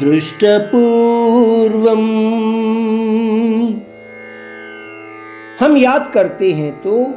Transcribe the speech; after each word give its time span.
दृष्टपूर्वम्। 0.00 2.08
हम 5.60 5.76
याद 5.76 6.10
करते 6.14 6.52
हैं 6.52 6.72
तो 6.82 7.14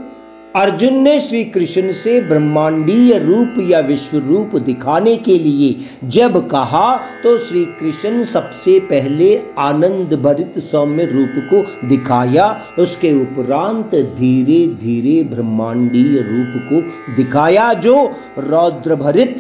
अर्जुन 0.55 0.97
ने 1.01 1.19
श्री 1.19 1.43
कृष्ण 1.43 1.91
से 1.91 2.19
ब्रह्मांडीय 2.21 3.17
रूप 3.19 3.55
या 3.69 3.79
विश्व 3.79 4.17
रूप 4.17 4.55
दिखाने 4.55 5.15
के 5.17 5.37
लिए 5.39 6.07
जब 6.09 6.37
कहा 6.49 6.95
तो 7.23 7.37
श्री 7.37 7.63
कृष्ण 7.79 8.23
सबसे 8.23 8.79
पहले 8.79 9.29
आनंद 9.57 10.13
भरित 10.23 10.59
सौम्य 10.63 11.05
रूप 11.05 11.31
को 11.49 11.87
दिखाया। 11.87 12.45
उसके 12.79 13.13
उपरांत 13.21 13.95
धीरे 14.17 14.59
धीरे 14.75 15.23
ब्रह्मांडीय 15.29 16.21
रूप 16.21 16.61
को 16.69 16.81
दिखाया, 17.15 17.73
जो 17.73 17.95
रौद्र 18.39 18.95
भरित 18.95 19.35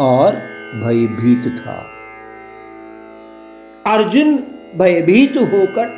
और 0.00 0.32
भयभीत 0.76 1.52
था। 1.58 1.76
अर्जुन 3.86 4.34
भयभीत 4.76 5.36
होकर 5.36 5.94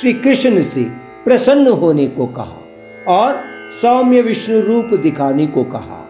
श्री 0.00 0.12
कृष्ण 0.12 0.62
से 0.62 0.84
प्रसन्न 1.24 1.66
होने 1.74 2.06
को 2.06 2.26
कहा 2.38 3.14
और 3.14 3.44
सौम्य 3.82 4.20
विष्णु 4.20 4.60
रूप 4.60 5.00
दिखाने 5.00 5.46
को 5.46 5.64
कहा। 5.64 6.08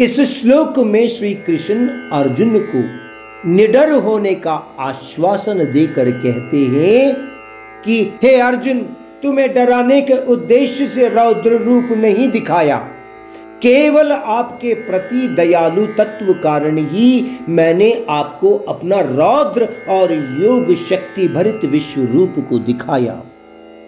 इस 0.00 0.20
श्लोक 0.20 0.78
में 0.78 1.08
श्री 1.08 1.34
कृष्ण 1.34 1.88
अर्जुन 1.88 2.58
को 2.58 3.06
निडर 3.48 3.92
होने 3.92 4.34
का 4.34 4.76
आश्वासन 4.80 5.58
देकर 5.58 6.10
कहते 6.10 6.56
हैं 6.56 7.16
कि, 7.84 8.18
हे 8.22 8.36
अर्जुन, 8.36 8.78
तुम्हें 9.22 9.54
डराने 9.54 10.02
के 10.02 10.12
उद्देश्य 10.12 10.86
से 10.86 11.08
रौद्र 11.08 11.50
रूप 11.50 11.88
नहीं 11.92 12.30
दिखाया। 12.30 12.76
केवल 13.62 14.12
आपके 14.12 14.74
प्रति 14.74 15.28
दयालु 15.28 15.86
तत्व 15.86 16.32
कारण 16.32 16.78
ही 16.78 17.38
मैंने 17.48 18.06
आपको 18.08 18.56
अपना 18.56 19.00
रौद्र 19.00 19.68
और 19.88 20.12
योग 20.42 20.74
शक्ति 20.74 21.28
भरित 21.28 21.60
विश्व 21.64 22.02
रूप 22.04 22.46
को 22.50 22.58
दिखाया। 22.58 23.22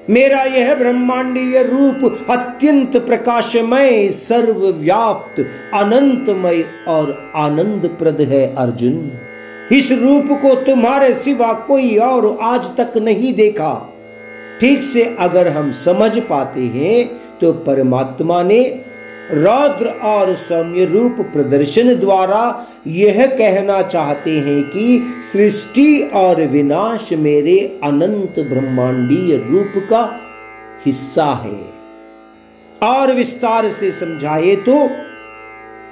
मेरा 0.08 0.42
यह 0.42 0.74
ब्रह्मांडीय 0.74 1.62
रूप 1.62 2.26
अत्यंत 2.30 2.96
प्रकाशमय, 2.96 4.08
सर्वव्याप्त, 4.08 5.40
अनंतमय 5.74 6.64
और 6.88 7.32
आनंद 7.36 7.86
प्रद 7.98 8.20
है, 8.20 8.54
अर्जुन। 8.54 9.10
इस 9.72 9.90
रूप 9.92 10.38
को 10.42 10.54
तुम्हारे 10.64 11.12
सिवा 11.14 11.52
कोई 11.66 11.96
और 11.96 12.38
आज 12.42 12.70
तक 12.78 12.96
नहीं 12.98 13.32
देखा। 13.34 13.74
ठीक 14.60 14.82
से 14.82 15.04
अगर 15.18 15.48
हम 15.48 15.70
समझ 15.72 16.10
पाते 16.20 16.60
हैं 16.60 17.04
तो 17.40 17.52
परमात्मा 17.66 18.42
ने 18.42 18.62
रौद्र 19.32 19.86
और 19.86 20.34
सौम्य 20.34 20.84
रूप 20.84 21.16
प्रदर्शन 21.32 21.94
द्वारा 21.94 22.66
यह 22.86 23.26
कहना 23.26 23.82
चाहते 23.82 24.30
हैं 24.30 24.62
कि 24.62 25.14
सृष्टि 25.32 26.10
और 26.14 26.44
विनाश 26.46 27.12
मेरे 27.12 27.80
अनंत 27.84 28.38
ब्रह्मांडीय 28.38 29.36
रूप 29.36 29.72
का 29.90 30.02
हिस्सा 30.86 31.26
है। 31.44 31.78
और 32.82 33.14
विस्तार 33.14 33.70
से 33.70 33.90
समझाए 33.90 34.56
तो 34.68 34.78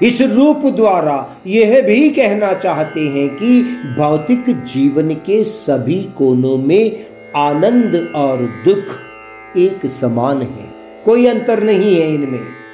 इस 0.06 0.20
रूप 0.22 0.64
द्वारा 0.76 1.36
यह 1.46 1.80
भी 1.82 2.08
कहना 2.10 2.52
चाहते 2.52 3.00
हैं 3.00 3.28
कि 3.28 3.60
भौतिक 3.98 4.44
जीवन 4.64 5.14
के 5.26 5.42
सभी 5.44 6.02
कोनों 6.18 6.56
में 6.56 7.06
आनंद 7.36 8.12
और 8.16 8.42
दुख 8.64 9.56
एक 9.58 9.86
समान 9.90 10.42
है। 10.42 10.68
कोई 11.04 11.26
अंतर 11.26 11.62
नहीं 11.62 11.94
है 11.96 12.14
इनमें। 12.14 12.65